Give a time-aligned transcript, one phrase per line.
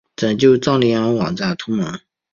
[0.15, 1.99] 拯救藏羚羊网站同盟